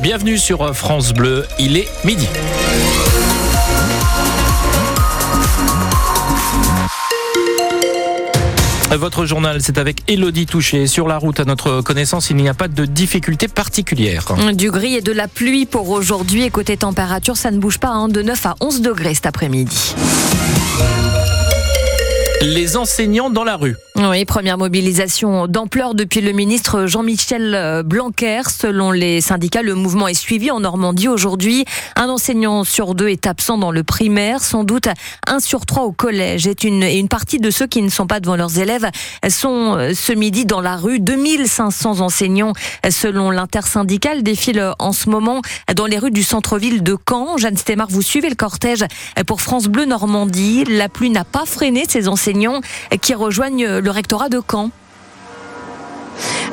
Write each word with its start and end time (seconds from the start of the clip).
Bienvenue 0.00 0.38
sur 0.38 0.74
France 0.74 1.12
Bleu, 1.12 1.46
il 1.58 1.76
est 1.76 1.88
midi. 2.04 2.26
Votre 8.90 9.24
journal, 9.26 9.58
c'est 9.60 9.78
avec 9.78 10.02
Elodie 10.08 10.46
Touché. 10.46 10.86
Sur 10.88 11.06
la 11.06 11.18
route, 11.18 11.38
à 11.38 11.44
notre 11.44 11.80
connaissance, 11.80 12.30
il 12.30 12.36
n'y 12.36 12.48
a 12.48 12.54
pas 12.54 12.68
de 12.68 12.86
difficultés 12.86 13.46
particulières. 13.46 14.34
Du 14.54 14.70
gris 14.70 14.96
et 14.96 15.00
de 15.00 15.12
la 15.12 15.28
pluie 15.28 15.66
pour 15.66 15.90
aujourd'hui. 15.90 16.42
Et 16.42 16.50
côté 16.50 16.76
température, 16.76 17.36
ça 17.36 17.50
ne 17.52 17.58
bouge 17.58 17.78
pas 17.78 17.90
hein, 17.90 18.08
de 18.08 18.22
9 18.22 18.46
à 18.46 18.54
11 18.60 18.80
degrés 18.80 19.14
cet 19.14 19.26
après-midi. 19.26 19.94
Les 22.44 22.76
enseignants 22.76 23.30
dans 23.30 23.42
la 23.42 23.56
rue. 23.56 23.74
Oui, 23.96 24.26
première 24.26 24.58
mobilisation 24.58 25.46
d'ampleur 25.46 25.94
depuis 25.94 26.20
le 26.20 26.32
ministre 26.32 26.84
Jean-Michel 26.84 27.54
euh, 27.54 27.82
Blanquer. 27.82 28.42
Selon 28.50 28.90
les 28.90 29.22
syndicats, 29.22 29.62
le 29.62 29.74
mouvement 29.74 30.08
est 30.08 30.14
suivi 30.14 30.50
en 30.50 30.60
Normandie 30.60 31.08
aujourd'hui. 31.08 31.64
Un 31.96 32.10
enseignant 32.10 32.64
sur 32.64 32.94
deux 32.94 33.08
est 33.08 33.26
absent 33.26 33.56
dans 33.56 33.70
le 33.70 33.82
primaire, 33.82 34.42
sans 34.42 34.62
doute 34.62 34.88
un 35.26 35.40
sur 35.40 35.64
trois 35.64 35.84
au 35.84 35.92
collège. 35.92 36.46
Et 36.46 36.54
une, 36.66 37.08
partie 37.08 37.38
de 37.38 37.50
ceux 37.50 37.66
qui 37.66 37.80
ne 37.80 37.88
sont 37.88 38.06
pas 38.06 38.20
devant 38.20 38.36
leurs 38.36 38.58
élèves 38.58 38.90
sont 39.30 39.76
euh, 39.78 39.92
ce 39.94 40.12
midi 40.12 40.44
dans 40.44 40.60
la 40.60 40.76
rue. 40.76 41.00
2500 41.00 42.00
enseignants, 42.00 42.52
selon 42.90 43.30
l'intersyndicale, 43.30 44.22
défilent 44.22 44.72
en 44.78 44.92
ce 44.92 45.08
moment 45.08 45.40
dans 45.74 45.86
les 45.86 45.98
rues 45.98 46.10
du 46.10 46.22
centre-ville 46.22 46.82
de 46.82 46.94
Caen. 47.08 47.38
Jeanne 47.38 47.56
Stémar, 47.56 47.86
vous 47.88 48.02
suivez 48.02 48.28
le 48.28 48.34
cortège 48.34 48.84
pour 49.26 49.40
France 49.40 49.68
Bleu 49.68 49.86
Normandie. 49.86 50.64
La 50.64 50.90
pluie 50.90 51.08
n'a 51.10 51.24
pas 51.24 51.46
freiné 51.46 51.84
ces 51.88 52.06
enseignants 52.06 52.33
qui 53.00 53.14
rejoignent 53.14 53.78
le 53.78 53.90
rectorat 53.90 54.28
de 54.28 54.40
Caen. 54.40 54.70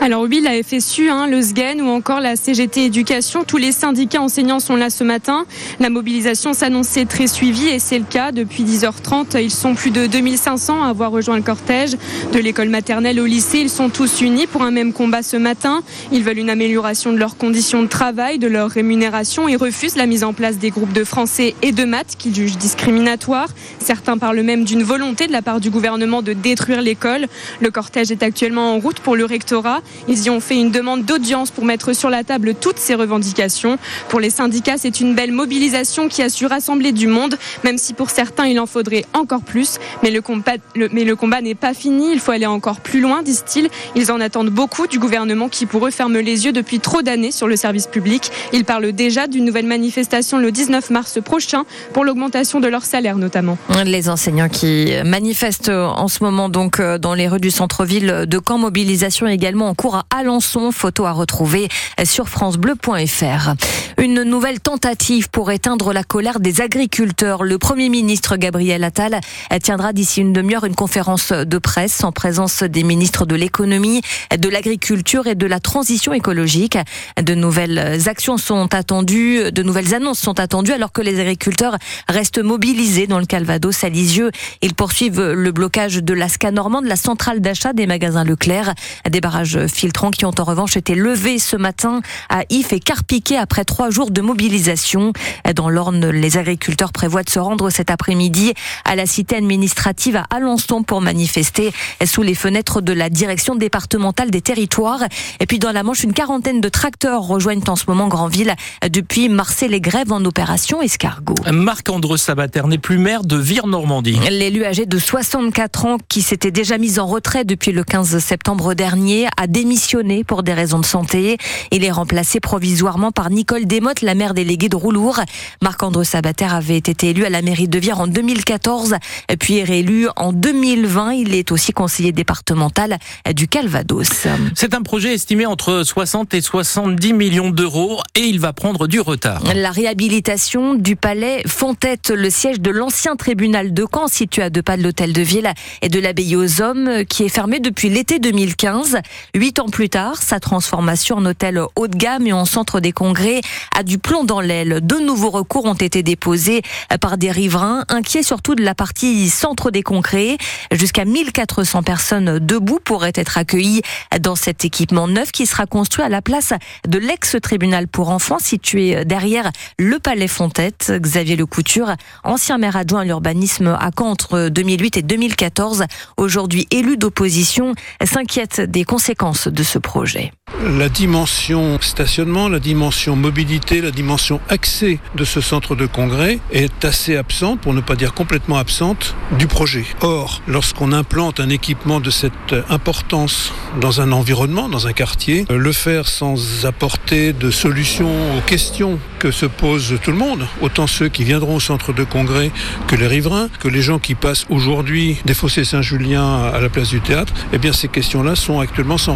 Alors 0.04 0.24
oui, 0.24 0.42
la 0.42 0.64
FSU, 0.64 1.12
hein, 1.12 1.28
le 1.28 1.44
SGEN 1.44 1.80
ou 1.80 1.88
encore 1.88 2.22
la 2.22 2.36
CGT 2.36 2.86
Éducation, 2.86 3.44
tous 3.44 3.58
les 3.58 3.72
syndicats 3.72 4.20
enseignants 4.20 4.60
sont 4.60 4.76
là 4.76 4.90
ce 4.90 5.04
matin. 5.04 5.46
La 5.80 5.92
mobilisation 5.92 6.54
s'annonçait 6.54 7.06
très 7.06 7.28
suivie 7.28 7.68
et 7.68 7.78
c'est 7.78 8.00
le 8.00 8.06
cas. 8.06 8.32
Depuis 8.32 8.64
10h30, 8.64 9.40
ils 9.40 9.52
sont 9.52 9.76
plus 9.76 9.92
de 9.92 10.08
2500 10.08 10.82
à 10.82 10.88
avoir 10.88 11.12
rejoint 11.12 11.36
le 11.36 11.44
cortège. 11.44 11.92
De 12.34 12.40
l'école 12.40 12.70
maternelle 12.70 13.20
au 13.20 13.28
lycée, 13.28 13.60
ils 13.60 13.70
sont 13.70 13.90
tous 13.90 14.22
unis 14.22 14.48
pour 14.48 14.64
un 14.64 14.72
même 14.72 14.92
combat 14.92 15.22
ce 15.22 15.38
matin. 15.38 15.84
Ils 16.12 16.24
veulent 16.24 16.40
une 16.40 16.50
amélioration 16.50 17.14
de 17.14 17.20
leurs 17.20 17.38
conditions 17.38 17.84
de 17.84 17.88
travail, 17.88 18.40
de 18.40 18.48
leur 18.48 18.72
rémunération 18.72 19.48
et 19.48 19.56
refusent 19.56 19.98
la 19.98 20.08
mise 20.08 20.24
en 20.24 20.34
place 20.34 20.58
des 20.58 20.72
groupes 20.72 20.94
de 20.94 21.04
français 21.04 21.54
et 21.62 21.74
de 21.74 21.86
maths 21.86 22.16
qu'ils 22.18 22.34
jugent 22.34 22.58
discriminatoires. 22.58 23.50
Certains 23.78 24.18
parlent 24.18 24.42
même 24.42 24.64
d'une 24.64 24.82
volonté 24.82 25.28
de 25.28 25.32
la 25.32 25.44
part 25.44 25.60
du 25.60 25.70
gouvernement 25.70 26.24
de 26.24 26.34
détruire 26.34 26.82
l'école. 26.82 27.28
Le 27.60 27.70
cortège 27.70 28.10
est 28.10 28.24
actuellement 28.24 28.74
en 28.74 28.80
route 28.80 29.00
pour 29.00 29.16
le 29.16 29.26
rectorat. 29.26 29.84
Ils 30.08 30.24
y 30.24 30.30
ont 30.30 30.40
fait 30.40 30.60
une 30.60 30.72
demande 30.72 31.06
d'audience 31.06 31.52
pour 31.52 31.66
mettre 31.66 31.94
sur 31.94 32.10
la 32.10 32.24
table 32.24 32.56
toutes 32.60 32.78
ces 32.78 32.96
revendications. 32.96 33.78
Pour 34.10 34.20
les 34.20 34.30
syndicats, 34.30 34.78
c'est 34.78 35.00
une 35.00 35.16
belle 35.16 35.32
mobilisation 35.32 36.08
qui 36.08 36.22
a 36.22 36.30
su 36.30 36.46
rassembler 36.46 36.92
du 36.92 37.08
monde, 37.08 37.38
même 37.64 37.78
si 37.78 37.94
pour 37.94 38.10
certains 38.10 38.46
il 38.48 38.60
en 38.60 38.66
faudrait 38.66 39.06
encore 39.14 39.42
plus. 39.42 39.80
Mais 40.04 40.12
le 40.12 40.22
combat, 40.22 41.42
n'est 41.42 41.56
pas 41.56 41.74
fini, 41.74 42.12
il 42.12 42.20
faut 42.20 42.32
aller 42.32 42.46
encore 42.46 42.82
plus 42.82 43.02
loin, 43.02 43.24
disent-ils. 43.24 43.70
Ils 43.96 44.12
en 44.12 44.20
attendent 44.20 44.50
beaucoup 44.50 44.88
du 44.88 45.00
gouvernement 45.00 45.50
qui 45.50 45.66
pour 45.66 45.88
eux 45.88 45.92
ferme 45.92 46.18
les 46.18 46.46
yeux 46.46 46.52
depuis 46.52 46.80
trop 46.80 47.02
d'années 47.02 47.32
sur 47.32 47.48
le 47.48 47.56
service 47.56 47.88
public. 47.88 48.32
Ils 48.54 48.66
parlent 48.66 48.92
déjà 48.92 49.28
d'une 49.28 49.46
nouvelle 49.46 49.66
manifestation 49.66 50.38
le 50.38 50.52
19 50.52 50.90
mars 50.90 51.20
prochain 51.24 51.64
pour 51.94 52.06
l'augmentation 52.06 52.60
de 52.60 52.68
leur 52.68 52.84
salaire 52.86 53.18
notamment. 53.18 53.58
Les 53.86 54.10
enseignants 54.10 54.50
qui 54.50 54.94
manifestent 55.06 55.70
en 55.70 56.08
ce 56.08 56.24
moment 56.24 56.50
donc 56.50 56.80
euh, 56.80 56.98
dans 56.98 57.14
les 57.14 57.28
rues 57.28 57.40
du 57.40 57.52
centre-ville 57.52 58.26
de 58.28 58.40
Caen, 58.46 58.58
mobilisation 58.58 59.28
également 59.28 59.70
en 59.70 59.76
à 59.90 60.06
Alençon. 60.12 60.72
Photo 60.72 61.06
à 61.06 61.12
retrouver 61.12 61.68
sur 62.04 62.30
francebleu.fr. 62.30 63.52
Une 63.98 64.24
nouvelle 64.24 64.60
tentative 64.60 65.30
pour 65.30 65.52
éteindre 65.52 65.94
la 65.94 66.04
colère 66.04 66.40
des 66.40 66.62
agriculteurs. 66.62 67.44
Le 67.44 67.58
Premier 67.58 67.90
ministre 67.90 68.38
Gabriel 68.38 68.84
Attal 68.84 69.20
tiendra 69.62 69.94
d'ici 69.94 70.22
une 70.22 70.34
demi-heure 70.34 70.66
une 70.66 70.76
conférence 70.76 71.32
de 71.32 71.58
presse 71.58 72.04
en 72.04 72.12
présence 72.12 72.64
des 72.64 72.84
ministres 72.84 73.26
de 73.26 73.36
l'économie, 73.36 74.02
de 74.38 74.50
l'agriculture 74.50 75.28
et 75.28 75.36
de 75.36 75.46
la 75.46 75.60
transition 75.60 76.14
écologique. 76.14 76.78
De 77.22 77.34
nouvelles 77.34 78.08
actions 78.08 78.38
sont 78.38 78.74
attendues, 78.74 79.52
de 79.52 79.64
nouvelles 79.64 79.94
annonces 79.96 80.20
sont 80.20 80.40
attendues 80.40 80.74
alors 80.74 80.92
que 80.92 81.02
les 81.02 81.20
agriculteurs 81.20 81.78
restent 82.08 82.44
mobilisés 82.44 83.08
dans 83.08 83.20
le 83.20 83.26
Calvados 83.26 83.84
à 83.84 83.90
Lisieux. 83.90 84.32
Ils 84.62 84.76
poursuivent 84.76 85.22
le 85.22 85.52
blocage 85.52 85.98
de 85.98 86.14
l'ASCA 86.14 86.52
normande, 86.52 86.86
la 86.86 86.96
centrale 86.96 87.42
d'achat 87.42 87.74
des 87.74 87.88
magasins 87.88 88.24
Leclerc. 88.24 88.74
Des 89.10 89.22
barrages 89.22 89.66
filtrants 89.76 90.12
qui 90.12 90.26
ont 90.26 90.34
en 90.38 90.44
revanche 90.44 90.78
été 90.78 90.96
levés 90.96 91.40
ce 91.40 91.56
matin 91.56 92.02
à 92.30 92.44
If 92.50 92.74
et 92.74 92.80
Carpiquet 92.80 93.38
après 93.38 93.66
trois 93.66 93.90
jours 93.90 94.12
de 94.12 94.22
mobilisation. 94.22 95.14
Dans 95.56 95.70
l'Orne, 95.70 96.10
les 96.10 96.38
agriculteurs 96.38 96.92
prévoient 96.92 97.24
de 97.24 97.30
se 97.30 97.40
rendre 97.40 97.70
cet 97.70 97.90
après-midi 97.90 98.54
à 98.86 98.96
la 98.96 99.06
cité 99.06 99.36
administrative 99.36 100.16
à 100.18 100.26
Alençon 100.30 100.84
pour 100.84 101.02
manifester 101.02 101.72
sous 102.06 102.22
les 102.22 102.36
fenêtres 102.36 102.82
de 102.82 102.94
la 102.94 103.10
direction 103.10 103.56
départementale 103.56 104.32
des 104.32 104.42
territoires. 104.42 105.04
Et 105.40 105.46
puis 105.46 105.60
dans 105.60 105.72
la 105.72 105.84
Manche, 105.84 106.04
une 106.04 106.14
quarantaine 106.14 106.62
de 106.62 106.70
tracteurs 106.70 107.22
rejoignent 107.22 107.64
en 107.68 107.76
ce 107.76 107.86
moment 107.88 108.08
Grandville 108.08 108.56
depuis 108.90 109.30
marseille 109.30 109.70
les 109.70 109.82
grèves 109.82 110.12
en 110.12 110.24
opération 110.26 110.82
escargot. 110.82 111.36
Marc-André 111.52 112.18
Sabater 112.18 112.64
n'est 112.68 112.78
plus 112.78 112.98
maire 112.98 113.24
de 113.24 113.38
Vire-Normandie. 113.38 114.20
L'élu 114.30 114.66
âgé 114.66 114.86
de 114.86 114.98
64 114.98 115.86
ans 115.86 115.98
qui 116.10 116.22
s'était 116.22 116.52
déjà 116.52 116.78
mis 116.78 117.00
en 117.00 117.08
retrait 117.08 117.46
depuis 117.46 117.72
le 117.72 117.84
15 117.84 118.20
septembre 118.20 118.74
dernier 118.74 119.28
a 119.38 119.48
démissionné 119.52 120.24
pour 120.24 120.44
des 120.44 120.54
raisons 120.54 120.80
de 120.80 120.86
santé. 120.86 121.38
Il 121.72 121.84
est 121.84 121.92
remplacé 121.92 122.40
provisoirement 122.40 123.12
par 123.12 123.30
Nicole 123.30 123.66
Desmottes, 123.66 124.02
la 124.02 124.16
maire 124.16 124.34
déléguée 124.34 124.70
de 124.70 124.76
Roulour. 124.76 125.20
Marc-André 125.62 126.06
Sabater 126.06 126.46
avait 126.46 126.78
été 126.78 127.10
élu 127.10 127.26
à 127.26 127.30
la 127.30 127.42
mairie 127.42 127.68
de 127.68 127.78
Vire 127.78 128.00
en 128.00 128.08
2014, 128.08 128.96
puis 129.40 129.64
réélu 129.64 130.08
en 130.16 130.34
2020. 130.34 131.14
Il 131.14 131.36
est 131.36 131.52
aussi 131.52 131.74
conseiller 131.74 132.12
départemental 132.12 132.98
du 133.36 133.48
Calvados. 133.48 134.28
C'est 134.56 134.74
un 134.74 134.82
projet 134.82 135.14
estimé 135.14 135.46
entre 135.46 135.84
60 135.84 136.34
et 136.34 136.42
70 136.42 137.14
millions 137.14 137.50
d'euros 137.50 138.02
et 138.16 138.22
il 138.22 138.40
va 138.40 138.54
prendre 138.54 138.88
du 138.88 139.00
retard. 139.00 139.44
La 139.54 139.72
réhabilitation 139.72 140.76
du 140.76 140.96
palais 140.96 141.44
Fontette, 141.46 142.10
le 142.10 142.30
siège 142.30 142.60
de 142.60 142.72
l'ancien 142.72 143.16
tribunal 143.16 143.74
de 143.74 143.86
Caen, 143.92 144.08
situé 144.08 144.44
à 144.44 144.50
deux 144.50 144.62
pas 144.62 144.78
de 144.78 144.84
l'hôtel 144.84 145.14
de 145.14 145.22
ville 145.22 145.52
et 145.82 145.90
de 145.90 146.00
l'abbaye 146.00 146.36
aux 146.36 146.62
hommes, 146.62 147.04
qui 147.10 147.24
est 147.24 147.30
fermé 147.30 147.60
depuis 147.60 147.90
l'été 147.90 148.20
2015. 148.20 148.98
Huit 149.42 149.58
ans 149.58 149.70
plus 149.70 149.90
tard, 149.90 150.18
sa 150.18 150.40
transformation 150.40 151.16
en 151.16 151.26
hôtel 151.26 151.60
haut 151.76 151.88
de 151.88 151.98
gamme 151.98 152.28
et 152.28 152.32
en 152.32 152.46
centre 152.46 152.80
des 152.80 152.92
congrès 152.92 153.42
a 153.76 153.82
du 153.82 153.98
plomb 153.98 154.24
dans 154.24 154.40
l'aile. 154.40 154.82
De 154.84 154.98
nouveaux 154.98 155.32
recours 155.32 155.66
ont 155.66 155.74
été 155.74 156.04
déposés 156.04 156.62
par 157.00 157.18
des 157.18 157.32
riverains, 157.32 157.84
inquiets 157.90 158.22
surtout 158.22 158.54
de 158.54 158.62
la 158.62 158.76
partie 158.76 159.32
centre 159.32 159.72
des 159.72 159.82
congrès. 159.82 160.38
Jusqu'à 160.72 161.06
1400 161.06 161.82
personnes 161.82 162.38
debout 162.38 162.78
pourraient 162.84 163.14
être 163.16 163.40
accueillies 163.40 163.82
dans 164.20 164.36
cet 164.36 164.64
équipement 164.64 165.08
neuf 165.08 165.32
qui 165.32 165.48
sera 165.48 165.66
construit 165.66 166.06
à 166.06 166.10
la 166.10 166.22
place 166.22 166.54
de 166.88 167.00
l'ex-tribunal 167.00 167.88
pour 167.88 168.10
enfants 168.10 168.38
situé 168.38 169.06
derrière 169.06 169.50
le 169.80 169.98
Palais 169.98 170.28
Fontette. 170.28 170.94
Xavier 170.96 171.36
Lecouture, 171.36 171.96
ancien 172.24 172.60
maire 172.60 172.76
adjoint 172.76 173.02
à 173.02 173.06
l'urbanisme 173.06 173.70
à 173.70 173.90
Caen 173.98 174.12
entre 174.12 174.50
2008 174.50 174.98
et 174.98 175.02
2014, 175.02 175.86
aujourd'hui 176.18 176.68
élu 176.70 176.96
d'opposition, 176.96 177.74
s'inquiète 178.06 178.62
des 178.62 178.84
conséquences 178.84 179.31
de 179.48 179.64
ce 179.64 179.80
projet. 179.80 180.32
La 180.78 180.90
dimension 180.90 181.80
stationnement, 181.82 182.48
la 182.48 182.60
dimension 182.60 183.16
mobilité, 183.16 183.82
la 183.82 183.90
dimension 183.90 184.40
accès 184.48 185.00
de 185.16 185.24
ce 185.24 185.42
centre 185.42 185.76
de 185.76 185.86
congrès 185.86 186.40
est 186.52 186.86
assez 186.86 187.16
absente, 187.16 187.62
pour 187.62 187.74
ne 187.74 187.82
pas 187.82 187.96
dire 187.96 188.14
complètement 188.14 188.58
absente, 188.58 189.16
du 189.40 189.48
projet. 189.48 189.86
Or, 190.02 190.42
lorsqu'on 190.48 190.92
implante 190.92 191.40
un 191.40 191.50
équipement 191.50 192.00
de 192.00 192.12
cette 192.12 192.56
importance 192.70 193.54
dans 193.80 194.02
un 194.02 194.12
environnement, 194.12 194.70
dans 194.70 194.88
un 194.88 194.94
quartier, 194.94 195.46
le 195.50 195.72
faire 195.72 196.08
sans 196.08 196.66
apporter 196.66 197.34
de 197.34 197.50
solution 197.50 198.10
aux 198.38 198.42
questions 198.42 199.00
que 199.20 199.32
se 199.32 199.46
pose 199.46 199.96
tout 200.04 200.12
le 200.12 200.18
monde, 200.18 200.46
autant 200.62 200.88
ceux 200.88 201.08
qui 201.08 201.24
viendront 201.24 201.56
au 201.56 201.60
centre 201.60 201.94
de 201.94 202.04
congrès 202.04 202.52
que 202.88 202.96
les 202.96 203.08
riverains, 203.08 203.50
que 203.60 203.68
les 203.68 203.82
gens 203.82 204.00
qui 204.00 204.16
passent 204.16 204.46
aujourd'hui 204.50 205.18
des 205.26 205.34
fossés 205.34 205.64
Saint-Julien 205.64 206.44
à 206.54 206.60
la 206.60 206.70
place 206.70 206.90
du 206.90 207.02
théâtre, 207.02 207.34
eh 207.54 207.58
bien 207.58 207.74
ces 207.74 207.88
questions-là 207.88 208.36
sont 208.36 208.60
actuellement 208.60 208.98
sans 208.98 209.16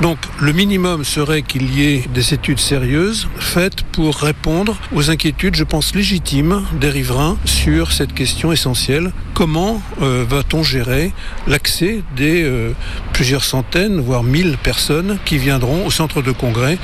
Donc 0.00 0.18
le 0.40 0.52
minimum 0.52 1.04
serait 1.04 1.42
qu'il 1.42 1.74
y 1.74 1.84
ait 1.84 2.04
des 2.12 2.34
études 2.34 2.58
sérieuses 2.58 3.28
faites 3.38 3.82
pour 3.82 4.16
répondre 4.16 4.76
aux 4.92 5.10
inquiétudes, 5.10 5.56
je 5.56 5.64
pense, 5.64 5.94
légitimes 5.94 6.62
des 6.80 6.88
riverains 6.88 7.36
sur 7.44 7.92
cette 7.92 8.14
question 8.14 8.52
essentielle. 8.52 9.12
Comment 9.34 9.82
euh, 10.00 10.24
va-t-on 10.28 10.62
gérer 10.62 11.12
l'accès 11.46 12.02
des 12.16 12.42
euh, 12.42 12.72
plusieurs 13.12 13.44
centaines, 13.44 14.00
voire 14.00 14.22
mille 14.22 14.56
personnes 14.62 15.18
qui 15.24 15.38
viendront 15.38 15.86
au 15.86 15.90
centre 15.90 16.22
de 16.22 16.32
congrès 16.32 16.78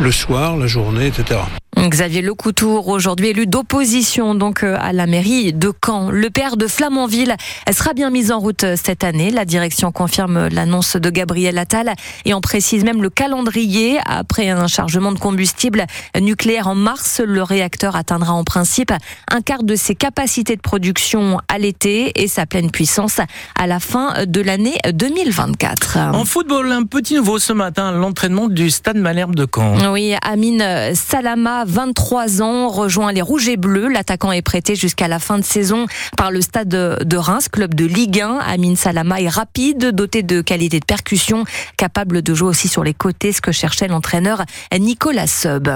le 0.00 0.12
soir, 0.12 0.56
la 0.56 0.66
journée, 0.66 1.06
etc. 1.06 1.40
Xavier 1.88 2.20
Lecoutour, 2.20 2.88
aujourd'hui 2.88 3.28
élu 3.28 3.46
d'opposition 3.46 4.34
donc 4.34 4.62
euh, 4.62 4.76
à 4.78 4.92
la 4.92 5.06
mairie 5.06 5.54
de 5.54 5.72
Caen. 5.84 6.10
Le 6.10 6.28
père 6.28 6.56
de 6.58 6.66
Flamanville 6.66 7.36
sera 7.72 7.94
bien 7.94 8.10
mis 8.10 8.30
en 8.30 8.38
route 8.38 8.64
euh, 8.64 8.76
cette 8.76 9.02
année. 9.02 9.30
La 9.30 9.46
direction 9.46 9.90
confirme 9.90 10.48
l'annonce 10.48 10.96
de 10.96 11.10
Gabriel 11.10 11.56
Attal 11.56 11.94
et 12.26 12.34
en 12.34 12.40
précise 12.42 12.84
même 12.84 13.02
le 13.02 13.08
calendrier. 13.08 13.98
Après 14.04 14.50
un 14.50 14.66
chargement 14.66 15.12
de 15.12 15.18
combustible 15.18 15.86
nucléaire 16.20 16.68
en 16.68 16.74
mars, 16.74 17.22
le 17.24 17.42
réacteur 17.42 17.96
atteindra 17.96 18.34
en 18.34 18.44
principe 18.44 18.92
un 19.30 19.40
quart 19.40 19.62
de 19.62 19.74
ses 19.74 19.94
capacités 19.94 20.56
de 20.56 20.60
production 20.60 21.38
à 21.48 21.58
l'été 21.58 22.12
et 22.22 22.28
sa 22.28 22.44
pleine 22.44 22.70
puissance 22.70 23.20
à 23.58 23.66
la 23.66 23.80
fin 23.80 24.26
de 24.26 24.40
l'année 24.42 24.76
2024. 24.92 25.98
En 26.14 26.24
football, 26.26 26.72
un 26.72 26.84
petit 26.84 27.14
nouveau 27.14 27.38
ce 27.38 27.54
matin, 27.54 27.92
l'entraînement 27.92 28.48
du 28.48 28.70
Stade 28.70 28.98
Malherbe 28.98 29.34
de 29.34 29.46
Caen. 29.52 29.92
Oui, 29.92 30.14
Amine 30.22 30.94
Salama 30.94 31.64
23 31.70 32.42
ans, 32.42 32.68
rejoint 32.68 33.12
les 33.12 33.22
Rouges 33.22 33.48
et 33.48 33.56
Bleus. 33.56 33.88
L'attaquant 33.88 34.32
est 34.32 34.42
prêté 34.42 34.74
jusqu'à 34.74 35.06
la 35.06 35.20
fin 35.20 35.38
de 35.38 35.44
saison 35.44 35.86
par 36.16 36.32
le 36.32 36.40
stade 36.40 36.68
de 36.68 37.16
Reims, 37.16 37.48
club 37.48 37.74
de 37.74 37.84
Ligue 37.84 38.20
1. 38.20 38.38
Amine 38.38 38.74
Salama 38.76 39.20
est 39.20 39.28
rapide, 39.28 39.92
doté 39.92 40.24
de 40.24 40.40
qualité 40.40 40.80
de 40.80 40.84
percussion, 40.84 41.44
capable 41.76 42.22
de 42.22 42.34
jouer 42.34 42.48
aussi 42.48 42.66
sur 42.66 42.82
les 42.82 42.92
côtés, 42.92 43.32
ce 43.32 43.40
que 43.40 43.52
cherchait 43.52 43.86
l'entraîneur 43.86 44.42
Nicolas 44.76 45.28
Sub. 45.28 45.68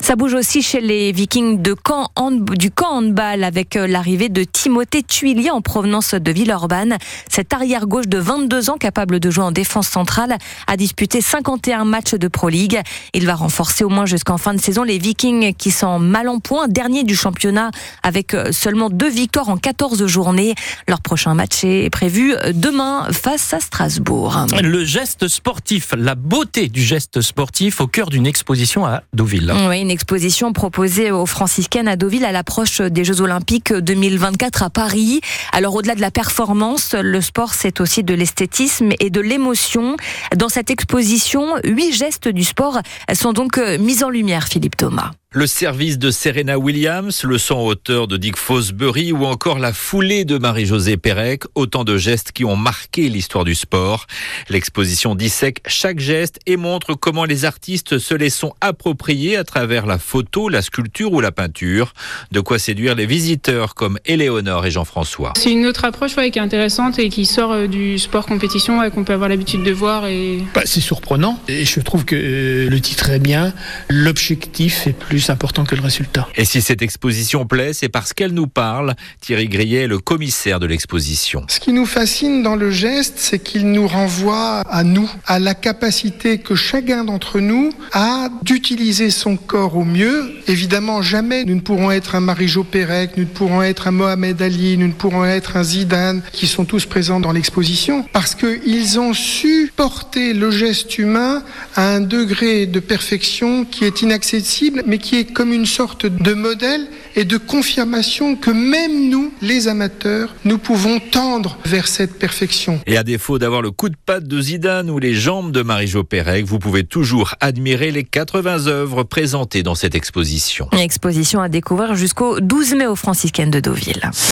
Ça 0.00 0.16
bouge 0.16 0.32
aussi 0.32 0.62
chez 0.62 0.80
les 0.80 1.12
Vikings 1.12 1.60
de 1.60 1.76
Caen, 1.86 2.08
du 2.30 2.70
camp 2.70 2.98
handball 2.98 3.44
avec 3.44 3.76
euh, 3.76 3.86
l'arrivée 3.86 4.30
de 4.30 4.44
Timothée 4.44 5.02
Tuilier 5.02 5.50
en 5.50 5.60
provenance 5.60 6.14
de 6.14 6.32
Villeurbanne. 6.32 6.96
Cet 7.28 7.52
arrière-gauche 7.52 8.08
de 8.08 8.18
22 8.18 8.70
ans, 8.70 8.76
capable 8.78 9.20
de 9.20 9.30
jouer 9.30 9.44
en 9.44 9.52
défense 9.52 9.88
centrale, 9.88 10.36
a 10.66 10.76
disputé 10.76 11.20
51 11.20 11.84
matchs 11.84 12.14
de 12.14 12.28
Pro 12.28 12.48
League. 12.48 12.80
Il 13.12 13.26
va 13.26 13.34
renforcer 13.34 13.84
au 13.84 13.88
moins 13.90 14.06
jusqu'en 14.06 14.38
fin 14.38 14.54
de 14.54 14.60
saison 14.60 14.82
les 14.82 14.98
Vikings 14.98 15.41
qui 15.50 15.70
sont 15.70 15.98
mal 15.98 16.28
en 16.28 16.38
point, 16.38 16.68
dernier 16.68 17.04
du 17.04 17.16
championnat 17.16 17.70
avec 18.02 18.34
euh, 18.34 18.52
seulement 18.52 18.88
deux 18.90 19.10
victoires 19.10 19.48
en 19.48 19.56
14 19.56 20.06
journées. 20.06 20.54
Leur 20.88 21.00
prochain 21.00 21.34
match 21.34 21.64
est 21.64 21.90
prévu 21.90 22.34
demain 22.54 23.08
face 23.12 23.52
à 23.52 23.60
Strasbourg. 23.60 24.46
Le 24.62 24.84
geste 24.84 25.28
sportif, 25.28 25.94
la 25.96 26.14
beauté 26.14 26.68
du 26.68 26.82
geste 26.82 27.20
sportif 27.20 27.80
au 27.80 27.86
cœur 27.86 28.10
d'une 28.10 28.26
exposition 28.26 28.86
à 28.86 29.02
Deauville. 29.12 29.52
Oui, 29.68 29.80
une 29.80 29.90
exposition 29.90 30.52
proposée 30.52 31.10
aux 31.10 31.26
franciscaines 31.26 31.88
à 31.88 31.96
Deauville 31.96 32.24
à 32.24 32.32
l'approche 32.32 32.80
des 32.80 33.04
Jeux 33.04 33.20
Olympiques 33.20 33.72
2024 33.72 34.62
à 34.62 34.70
Paris. 34.70 35.20
Alors 35.52 35.74
au-delà 35.74 35.94
de 35.94 36.00
la 36.00 36.10
performance, 36.10 36.94
le 36.94 37.20
sport 37.20 37.54
c'est 37.54 37.80
aussi 37.80 38.04
de 38.04 38.14
l'esthétisme 38.14 38.90
et 39.00 39.10
de 39.10 39.20
l'émotion. 39.20 39.96
Dans 40.36 40.48
cette 40.48 40.70
exposition, 40.70 41.56
huit 41.64 41.92
gestes 41.92 42.28
du 42.28 42.44
sport 42.44 42.80
sont 43.14 43.32
donc 43.32 43.58
mis 43.78 44.04
en 44.04 44.10
lumière, 44.10 44.48
Philippe 44.48 44.76
Thomas. 44.76 45.12
Le 45.34 45.46
service 45.46 45.98
de 45.98 46.10
Serena 46.10 46.58
Williams, 46.58 47.24
le 47.24 47.38
son 47.38 47.56
auteur 47.56 48.06
de 48.06 48.18
Dick 48.18 48.36
Fosbury 48.36 49.12
ou 49.12 49.24
encore 49.24 49.58
la 49.58 49.72
foulée 49.72 50.26
de 50.26 50.36
Marie-Josée 50.36 50.98
Pérec, 50.98 51.44
autant 51.54 51.84
de 51.84 51.96
gestes 51.96 52.32
qui 52.32 52.44
ont 52.44 52.54
marqué 52.54 53.08
l'histoire 53.08 53.44
du 53.44 53.54
sport. 53.54 54.06
L'exposition 54.50 55.14
dissèque 55.14 55.62
chaque 55.66 56.00
geste 56.00 56.38
et 56.44 56.58
montre 56.58 56.92
comment 56.92 57.24
les 57.24 57.46
artistes 57.46 57.98
se 57.98 58.14
les 58.14 58.28
sont 58.28 58.52
appropriés 58.60 59.38
à 59.38 59.44
travers 59.44 59.86
la 59.86 59.96
photo, 59.96 60.50
la 60.50 60.60
sculpture 60.60 61.10
ou 61.14 61.22
la 61.22 61.32
peinture. 61.32 61.94
De 62.30 62.40
quoi 62.40 62.58
séduire 62.58 62.94
les 62.94 63.06
visiteurs 63.06 63.74
comme 63.74 63.98
Éléonore 64.04 64.66
et 64.66 64.70
Jean-François. 64.70 65.32
C'est 65.38 65.52
une 65.52 65.64
autre 65.64 65.86
approche 65.86 66.14
qui 66.14 66.20
est 66.20 66.38
intéressante 66.38 66.98
et 66.98 67.08
qui 67.08 67.24
sort 67.24 67.52
euh, 67.52 67.66
du 67.68 67.98
sport 67.98 68.26
compétition 68.26 68.90
qu'on 68.90 69.04
peut 69.04 69.14
avoir 69.14 69.30
l'habitude 69.30 69.62
de 69.62 69.72
voir. 69.72 70.08
Et... 70.08 70.40
Bah, 70.54 70.62
c'est 70.66 70.82
surprenant 70.82 71.40
et 71.48 71.64
je 71.64 71.80
trouve 71.80 72.04
que 72.04 72.16
euh, 72.16 72.68
le 72.68 72.80
titre 72.82 73.08
est 73.08 73.18
bien. 73.18 73.54
L'objectif 73.88 74.86
est 74.86 74.92
plus 74.92 75.21
important 75.30 75.64
que 75.64 75.74
le 75.76 75.82
résultat. 75.82 76.28
Et 76.34 76.44
si 76.44 76.60
cette 76.60 76.82
exposition 76.82 77.46
plaît, 77.46 77.72
c'est 77.72 77.88
parce 77.88 78.12
qu'elle 78.12 78.32
nous 78.32 78.48
parle. 78.48 78.94
Thierry 79.20 79.48
Grillet, 79.48 79.86
le 79.86 79.98
commissaire 79.98 80.58
de 80.58 80.66
l'exposition. 80.66 81.44
Ce 81.48 81.60
qui 81.60 81.72
nous 81.72 81.86
fascine 81.86 82.42
dans 82.42 82.56
le 82.56 82.70
geste, 82.70 83.14
c'est 83.18 83.38
qu'il 83.38 83.70
nous 83.70 83.86
renvoie 83.86 84.60
à 84.60 84.84
nous, 84.84 85.10
à 85.26 85.38
la 85.38 85.54
capacité 85.54 86.38
que 86.38 86.54
chacun 86.54 87.04
d'entre 87.04 87.40
nous 87.40 87.72
a 87.92 88.28
d'utiliser 88.42 89.10
son 89.10 89.36
corps 89.36 89.76
au 89.76 89.84
mieux. 89.84 90.32
Évidemment, 90.48 91.02
jamais 91.02 91.44
nous 91.44 91.54
ne 91.54 91.60
pourrons 91.60 91.90
être 91.92 92.14
un 92.14 92.20
Marie-Jo 92.20 92.64
Pérec, 92.64 93.12
nous 93.16 93.24
ne 93.24 93.28
pourrons 93.28 93.62
être 93.62 93.88
un 93.88 93.92
Mohamed 93.92 94.40
Ali, 94.42 94.76
nous 94.76 94.88
ne 94.88 94.92
pourrons 94.92 95.24
être 95.24 95.56
un 95.56 95.62
Zidane, 95.62 96.22
qui 96.32 96.46
sont 96.46 96.64
tous 96.64 96.86
présents 96.86 97.20
dans 97.20 97.32
l'exposition, 97.32 98.04
parce 98.12 98.34
qu'ils 98.34 98.98
ont 98.98 99.14
su 99.14 99.72
porter 99.76 100.32
le 100.32 100.50
geste 100.50 100.98
humain 100.98 101.42
à 101.76 101.94
un 101.94 102.00
degré 102.00 102.66
de 102.66 102.80
perfection 102.80 103.64
qui 103.64 103.84
est 103.84 104.02
inaccessible, 104.02 104.82
mais 104.86 104.98
qui 104.98 105.11
qui 105.11 105.11
est 105.18 105.32
comme 105.32 105.52
une 105.52 105.66
sorte 105.66 106.06
de 106.06 106.34
modèle 106.34 106.86
et 107.16 107.24
de 107.24 107.36
confirmation 107.36 108.36
que 108.36 108.50
même 108.50 109.10
nous, 109.10 109.32
les 109.42 109.68
amateurs, 109.68 110.34
nous 110.44 110.58
pouvons 110.58 110.98
tendre 110.98 111.58
vers 111.64 111.88
cette 111.88 112.18
perfection. 112.18 112.80
Et 112.86 112.96
à 112.96 113.02
défaut 113.02 113.38
d'avoir 113.38 113.62
le 113.62 113.70
coup 113.70 113.88
de 113.88 113.96
patte 114.06 114.24
de 114.24 114.40
Zidane 114.40 114.90
ou 114.90 114.98
les 114.98 115.14
jambes 115.14 115.52
de 115.52 115.62
Marie-Jo 115.62 116.04
Pérec, 116.04 116.44
vous 116.44 116.58
pouvez 116.58 116.84
toujours 116.84 117.34
admirer 117.40 117.90
les 117.90 118.04
80 118.04 118.66
œuvres 118.66 119.02
présentées 119.02 119.62
dans 119.62 119.74
cette 119.74 119.94
exposition. 119.94 120.68
Exposition 120.72 121.40
à 121.40 121.48
découvrir 121.48 121.94
jusqu'au 121.94 122.40
12 122.40 122.74
mai 122.74 122.86
au 122.86 122.96
franciscaine 122.96 123.50
de 123.50 123.60
Deauville. 123.60 124.10